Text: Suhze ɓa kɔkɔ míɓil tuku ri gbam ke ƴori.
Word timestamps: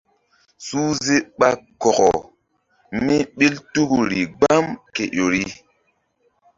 Suhze 0.65 1.15
ɓa 1.39 1.49
kɔkɔ 1.81 2.09
míɓil 3.05 3.55
tuku 3.71 3.97
ri 4.09 4.21
gbam 4.37 4.65
ke 4.93 5.03
ƴori. 5.15 5.43